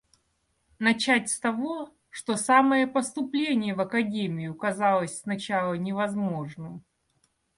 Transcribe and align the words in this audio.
Начать 0.79 1.29
с 1.29 1.39
того, 1.39 1.91
что 2.09 2.35
самое 2.35 2.87
поступление 2.87 3.75
в 3.75 3.81
академию 3.81 4.55
казалось 4.55 5.19
сначала 5.19 5.75
невозможным. 5.75 6.83